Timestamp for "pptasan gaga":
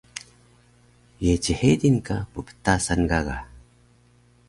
2.33-3.37